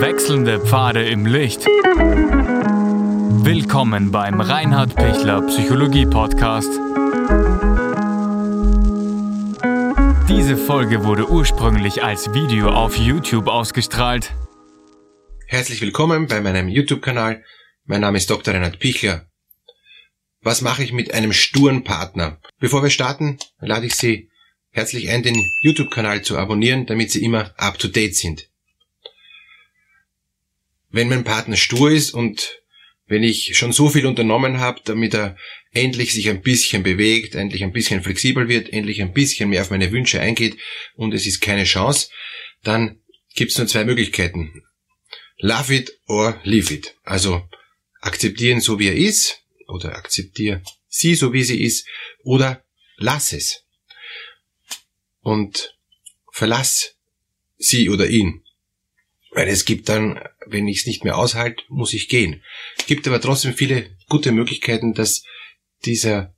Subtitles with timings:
[0.00, 1.66] Wechselnde Pfade im Licht.
[3.42, 6.70] Willkommen beim Reinhard Pichler Psychologie Podcast.
[10.28, 14.32] Diese Folge wurde ursprünglich als Video auf YouTube ausgestrahlt.
[15.48, 17.42] Herzlich willkommen bei meinem YouTube-Kanal.
[17.84, 18.54] Mein Name ist Dr.
[18.54, 19.26] Reinhard Pichler.
[20.42, 22.38] Was mache ich mit einem sturen Partner?
[22.60, 24.30] Bevor wir starten, lade ich Sie
[24.70, 28.47] herzlich ein, den YouTube-Kanal zu abonnieren, damit Sie immer up-to-date sind.
[30.90, 32.60] Wenn mein Partner stur ist und
[33.06, 35.36] wenn ich schon so viel unternommen habe, damit er
[35.72, 39.70] endlich sich ein bisschen bewegt, endlich ein bisschen flexibel wird, endlich ein bisschen mehr auf
[39.70, 40.58] meine Wünsche eingeht
[40.94, 42.10] und es ist keine Chance,
[42.62, 43.00] dann
[43.34, 44.62] gibt es nur zwei Möglichkeiten.
[45.38, 46.96] Love it or leave it.
[47.04, 47.48] Also
[48.00, 51.86] akzeptieren so wie er ist oder akzeptiere sie so wie sie ist
[52.24, 52.64] oder
[52.96, 53.64] lass es
[55.20, 55.76] und
[56.32, 56.96] verlass
[57.58, 58.42] sie oder ihn.
[59.38, 62.42] Weil es gibt dann, wenn ich es nicht mehr aushalte, muss ich gehen.
[62.88, 65.22] Gibt aber trotzdem viele gute Möglichkeiten, dass
[65.84, 66.34] dieser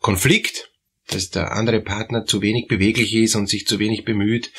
[0.00, 0.72] Konflikt,
[1.06, 4.50] dass der andere Partner zu wenig beweglich ist und sich zu wenig bemüht,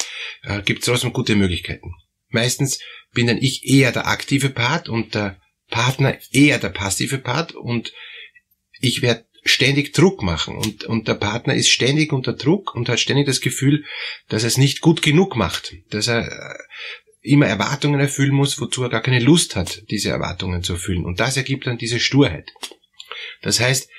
[0.44, 1.92] äh, gibt es trotzdem gute Möglichkeiten.
[2.30, 2.80] Meistens
[3.12, 7.92] bin dann ich eher der aktive Part und der Partner eher der passive Part und
[8.80, 13.02] ich werde ständig Druck machen und, und der Partner ist ständig unter Druck und hat
[13.02, 13.84] ständig das Gefühl,
[14.30, 16.58] dass er es nicht gut genug macht, dass er äh,
[17.26, 21.06] immer Erwartungen erfüllen muss, wozu er gar keine Lust hat, diese Erwartungen zu erfüllen.
[21.06, 22.52] Und das ergibt dann diese Sturheit.
[23.42, 23.90] Das heißt,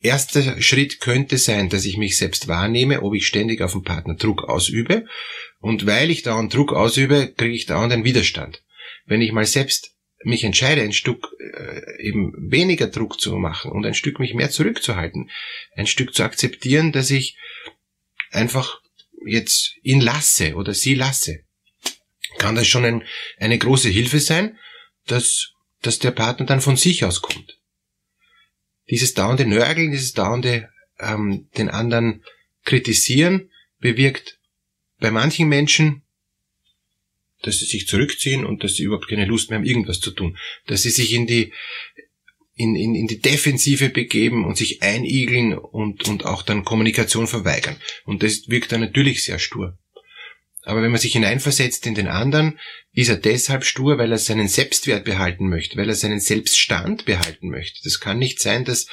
[0.00, 4.14] erster Schritt könnte sein, dass ich mich selbst wahrnehme, ob ich ständig auf den Partner
[4.14, 5.06] Druck ausübe.
[5.58, 8.64] Und weil ich dauernd Druck ausübe, kriege ich dauernd einen Widerstand.
[9.04, 13.86] Wenn ich mal selbst mich entscheide, ein Stück äh, eben weniger Druck zu machen und
[13.86, 15.30] ein Stück mich mehr zurückzuhalten,
[15.74, 17.38] ein Stück zu akzeptieren, dass ich
[18.30, 18.80] einfach
[19.24, 21.44] jetzt ihn lasse oder sie lasse,
[22.40, 23.04] kann das schon ein,
[23.38, 24.58] eine große Hilfe sein,
[25.06, 25.52] dass,
[25.82, 27.58] dass der Partner dann von sich aus kommt.
[28.90, 30.68] Dieses dauernde Nörgeln, dieses dauernde
[30.98, 32.24] ähm, den anderen
[32.64, 34.38] kritisieren, bewirkt
[34.98, 36.02] bei manchen Menschen
[37.42, 40.36] dass sie sich zurückziehen und dass sie überhaupt keine Lust mehr haben, irgendwas zu tun.
[40.66, 41.52] Dass sie sich in die,
[42.54, 47.76] in, in, in die Defensive begeben und sich einigeln und, und auch dann Kommunikation verweigern.
[48.04, 49.78] Und das wirkt dann natürlich sehr stur.
[50.62, 52.58] Aber wenn man sich hineinversetzt in den anderen,
[52.92, 57.48] ist er deshalb stur, weil er seinen Selbstwert behalten möchte, weil er seinen Selbststand behalten
[57.48, 57.80] möchte.
[57.84, 58.86] Das kann nicht sein, dass,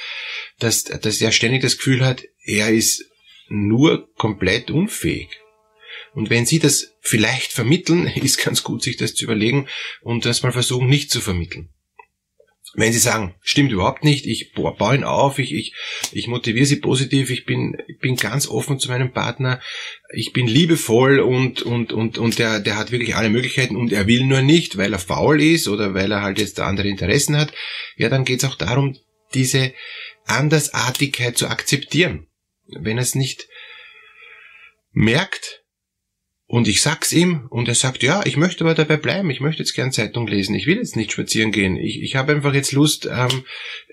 [0.58, 3.04] dass, dass er ständig das Gefühl hat, er ist
[3.48, 5.28] nur komplett unfähig.
[6.14, 9.68] Und wenn Sie das vielleicht vermitteln, ist ganz gut, sich das zu überlegen
[10.00, 11.70] und das mal versuchen, nicht zu vermitteln.
[12.74, 15.74] Wenn Sie sagen, stimmt überhaupt nicht, ich baue ihn auf, ich, ich,
[16.12, 19.60] ich motiviere Sie positiv, ich bin, ich bin ganz offen zu meinem Partner,
[20.12, 24.06] ich bin liebevoll und, und, und, und der, der hat wirklich alle Möglichkeiten und er
[24.06, 27.52] will nur nicht, weil er faul ist oder weil er halt jetzt andere Interessen hat,
[27.96, 28.96] ja, dann geht es auch darum,
[29.34, 29.72] diese
[30.26, 32.26] Andersartigkeit zu akzeptieren.
[32.66, 33.48] Wenn er es nicht
[34.92, 35.62] merkt,
[36.50, 39.62] und ich sag's ihm und er sagt, ja, ich möchte aber dabei bleiben, ich möchte
[39.62, 42.72] jetzt gern Zeitung lesen, ich will jetzt nicht spazieren gehen, ich, ich habe einfach jetzt
[42.72, 43.44] Lust, ähm,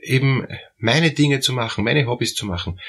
[0.02, 2.80] eben meine Dinge zu machen, meine Hobbys zu machen.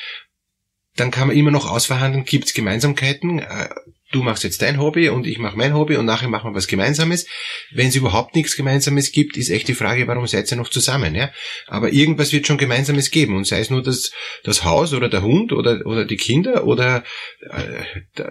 [0.94, 3.68] Dann kann man immer noch ausverhandeln, gibt's Gemeinsamkeiten, äh,
[4.16, 6.68] du machst jetzt dein Hobby und ich mache mein Hobby und nachher machen wir was
[6.68, 7.26] Gemeinsames.
[7.70, 11.14] Wenn es überhaupt nichts Gemeinsames gibt, ist echt die Frage, warum seid ihr noch zusammen?
[11.14, 11.30] Ja?
[11.66, 14.12] Aber irgendwas wird schon Gemeinsames geben und sei es nur das,
[14.42, 17.04] das Haus oder der Hund oder, oder die Kinder oder
[17.50, 17.84] äh,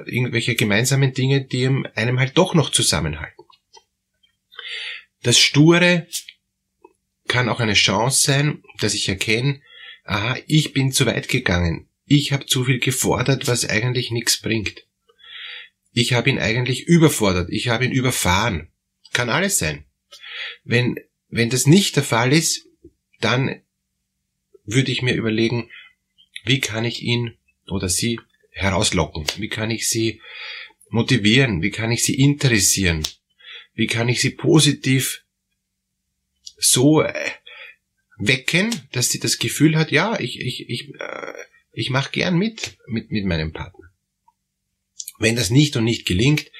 [0.07, 3.45] irgendwelche gemeinsamen Dinge, die einem halt doch noch zusammenhalten.
[5.21, 6.07] Das Sture
[7.27, 9.61] kann auch eine Chance sein, dass ich erkenne,
[10.03, 11.89] aha, ich bin zu weit gegangen.
[12.05, 14.85] Ich habe zu viel gefordert, was eigentlich nichts bringt
[15.95, 18.67] ich habe ihn eigentlich überfordert, ich habe ihn überfahren.
[19.13, 19.85] Kann alles sein.
[20.65, 22.67] Wenn, wenn das nicht der Fall ist,
[23.21, 23.61] dann
[24.65, 25.69] würde ich mir überlegen,
[26.43, 28.19] wie kann ich ihn oder sie
[28.51, 29.25] herauslocken?
[29.37, 30.21] Wie kann ich sie
[30.89, 31.61] motivieren?
[31.61, 33.07] Wie kann ich sie interessieren?
[33.73, 35.23] Wie kann ich sie positiv
[36.57, 37.13] so äh,
[38.17, 41.33] wecken, dass sie das Gefühl hat, ja, ich, ich, ich, äh,
[41.71, 43.84] ich mache gern mit, mit, mit meinem Partner.
[45.17, 46.51] Wenn das nicht und nicht gelingt,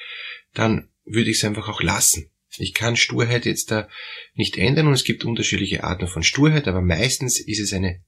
[0.54, 2.30] dann würde ich es einfach auch lassen.
[2.58, 3.88] Ich kann Sturheit jetzt da
[4.34, 8.02] nicht ändern und es gibt unterschiedliche Arten von Sturheit, aber meistens ist es eine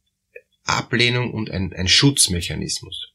[0.65, 3.12] Ablehnung und ein, ein Schutzmechanismus.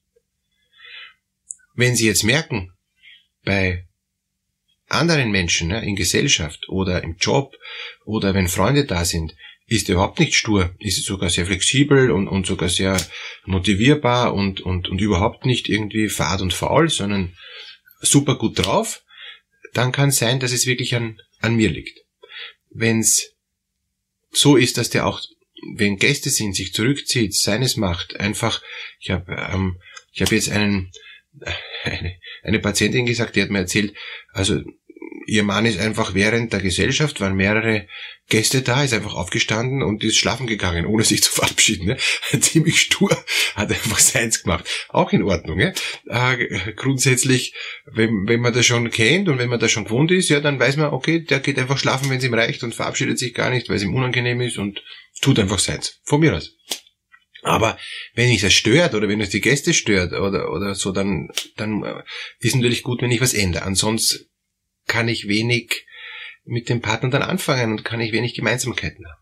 [1.75, 2.71] Wenn Sie jetzt merken,
[3.44, 3.88] bei
[4.88, 7.56] anderen Menschen ne, in Gesellschaft oder im Job
[8.06, 9.36] oder wenn Freunde da sind,
[9.73, 12.97] ist er überhaupt nicht stur, ist sogar sehr flexibel und, und sogar sehr
[13.45, 17.35] motivierbar und, und, und überhaupt nicht irgendwie fad und faul, sondern
[18.01, 19.03] super gut drauf,
[19.73, 21.99] dann kann es sein, dass es wirklich an, an mir liegt.
[22.69, 23.31] Wenn's
[24.31, 25.21] so ist, dass der auch,
[25.75, 28.61] wenn Gäste sind, sich zurückzieht, seines macht, einfach,
[28.99, 29.79] ich habe ähm,
[30.11, 30.91] ich hab jetzt einen,
[31.83, 33.95] eine, eine Patientin gesagt, die hat mir erzählt,
[34.31, 34.61] also
[35.25, 37.87] ihr Mann ist einfach während der Gesellschaft, waren mehrere
[38.29, 41.87] Gäste da, ist einfach aufgestanden und ist schlafen gegangen, ohne sich zu verabschieden.
[41.87, 41.97] Ne?
[42.39, 43.09] Ziemlich stur,
[43.55, 44.65] hat einfach seins gemacht.
[44.89, 45.57] Auch in Ordnung.
[45.57, 45.73] Ne?
[46.07, 47.53] Äh, grundsätzlich,
[47.85, 50.59] wenn, wenn man das schon kennt und wenn man das schon gewohnt ist, ja, dann
[50.59, 53.49] weiß man, okay, der geht einfach schlafen, wenn es ihm reicht und verabschiedet sich gar
[53.49, 54.81] nicht, weil es ihm unangenehm ist und
[55.21, 55.99] tut einfach seins.
[56.03, 56.55] Von mir aus.
[57.43, 57.77] Aber
[58.15, 61.27] wenn mich das stört oder wenn es die Gäste stört oder, oder so, dann,
[61.57, 62.03] dann äh,
[62.39, 63.63] ist natürlich gut, wenn ich was ändere.
[63.63, 64.29] Ansonsten
[64.88, 65.85] kann ich wenig
[66.45, 69.21] mit dem Partner dann anfangen und kann ich wenig Gemeinsamkeiten haben.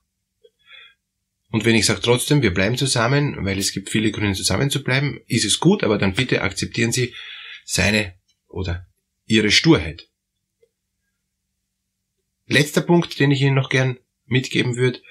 [1.52, 4.84] Und wenn ich sage trotzdem, wir bleiben zusammen, weil es gibt viele Gründe zusammen zu
[4.84, 7.14] bleiben, ist es gut, aber dann bitte akzeptieren Sie
[7.66, 8.16] seine
[8.48, 8.88] oder
[9.26, 10.08] Ihre Sturheit.
[12.48, 15.02] Letzter Punkt, den ich Ihnen noch gern mitgeben würde.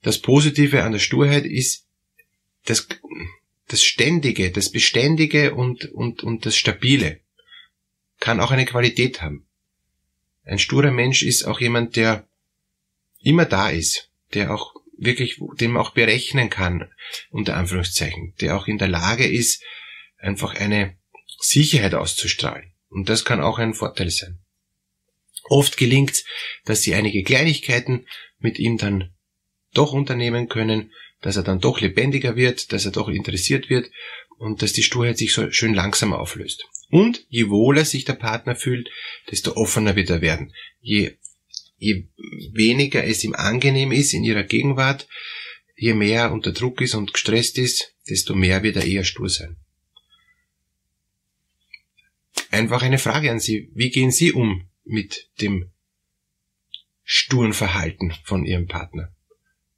[0.00, 1.86] Das Positive an der Sturheit ist
[2.64, 2.88] das,
[3.68, 7.20] das Ständige, das Beständige und, und, und das Stabile
[8.20, 9.46] kann auch eine Qualität haben.
[10.44, 12.26] Ein sturer Mensch ist auch jemand, der
[13.20, 16.90] immer da ist, der auch wirklich, dem auch berechnen kann,
[17.30, 19.62] unter Anführungszeichen, der auch in der Lage ist,
[20.18, 20.96] einfach eine
[21.38, 22.72] Sicherheit auszustrahlen.
[22.88, 24.38] Und das kann auch ein Vorteil sein.
[25.44, 26.24] Oft gelingt
[26.64, 28.06] dass sie einige Kleinigkeiten
[28.38, 29.12] mit ihm dann
[29.74, 33.90] doch unternehmen können, dass er dann doch lebendiger wird, dass er doch interessiert wird
[34.38, 36.64] und dass die Sturheit sich so schön langsam auflöst.
[36.92, 38.90] Und je wohler sich der Partner fühlt,
[39.30, 40.52] desto offener wird er werden.
[40.82, 41.16] Je,
[41.78, 42.04] je
[42.52, 45.08] weniger es ihm angenehm ist in ihrer Gegenwart,
[45.74, 49.30] je mehr er unter Druck ist und gestresst ist, desto mehr wird er eher stur
[49.30, 49.56] sein.
[52.50, 53.70] Einfach eine Frage an Sie.
[53.72, 55.70] Wie gehen Sie um mit dem
[57.04, 59.14] sturen Verhalten von Ihrem Partner?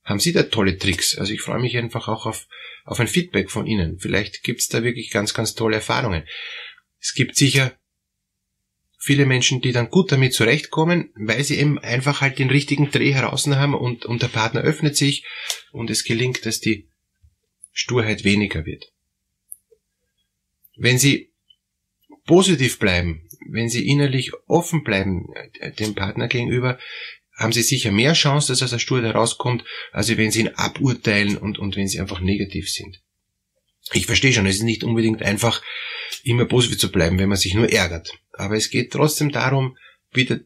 [0.02, 1.16] Haben Sie da tolle Tricks?
[1.16, 2.48] Also ich freue mich einfach auch auf,
[2.84, 4.00] auf ein Feedback von Ihnen.
[4.00, 6.24] Vielleicht gibt's da wirklich ganz, ganz tolle Erfahrungen.
[7.04, 7.78] Es gibt sicher
[8.98, 13.12] viele Menschen, die dann gut damit zurechtkommen, weil sie eben einfach halt den richtigen Dreh
[13.12, 15.26] heraus haben und, und der Partner öffnet sich
[15.70, 16.88] und es gelingt, dass die
[17.72, 18.90] Sturheit weniger wird.
[20.76, 21.34] Wenn sie
[22.24, 25.26] positiv bleiben, wenn sie innerlich offen bleiben
[25.60, 26.78] äh, dem Partner gegenüber,
[27.36, 29.62] haben sie sicher mehr Chance, dass aus der Sturheit herauskommt,
[29.92, 33.02] als wenn sie ihn aburteilen und, und wenn sie einfach negativ sind.
[33.92, 35.62] Ich verstehe schon, es ist nicht unbedingt einfach,
[36.22, 38.12] immer positiv zu bleiben, wenn man sich nur ärgert.
[38.32, 39.76] Aber es geht trotzdem darum,
[40.12, 40.40] wieder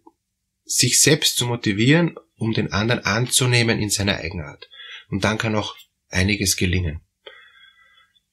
[0.64, 4.69] sich selbst zu motivieren, um den anderen anzunehmen in seiner Eigenart.
[5.08, 5.76] Und dann kann auch
[6.08, 7.00] einiges gelingen.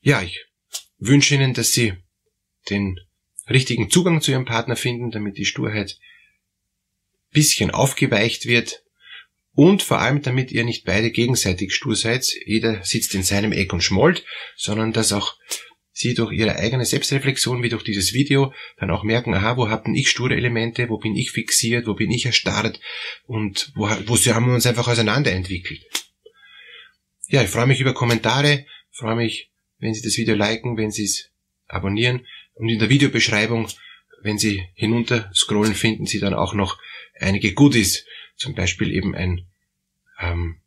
[0.02, 0.46] Ja, ich
[0.98, 1.94] wünsche Ihnen, dass Sie
[2.70, 3.00] den
[3.50, 6.00] richtigen Zugang zu Ihrem Partner finden, damit die Sturheit
[7.32, 8.85] bisschen aufgeweicht wird
[9.56, 13.74] und vor allem damit ihr nicht beide gegenseitig stur seid, jeder sitzt in seinem Eck
[13.74, 14.26] und schmollt,
[14.56, 15.36] sondern dass auch
[15.92, 19.96] sie durch ihre eigene Selbstreflexion wie durch dieses Video dann auch merken, aha, wo hatten
[19.96, 22.82] ich sture Elemente, wo bin ich fixiert, wo bin ich erstarrt
[23.24, 25.82] und wo, wo haben wir uns einfach auseinanderentwickelt.
[27.28, 31.06] Ja, ich freue mich über Kommentare, freue mich, wenn Sie das Video liken, wenn Sie
[31.06, 31.32] es
[31.68, 33.70] abonnieren und in der Videobeschreibung,
[34.22, 36.78] wenn Sie hinunter scrollen, finden Sie dann auch noch
[37.20, 39.48] einige Goodies, zum Beispiel eben ein
[40.20, 40.62] ähm,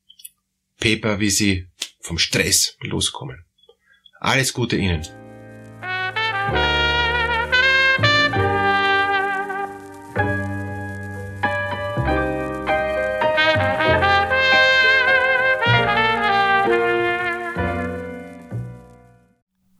[0.80, 1.68] Paper, wie Sie
[2.00, 3.44] vom Stress loskommen.
[4.20, 5.06] Alles Gute Ihnen.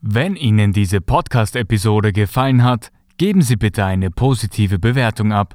[0.01, 5.55] Wenn Ihnen diese Podcast-Episode gefallen hat, geben Sie bitte eine positive Bewertung ab.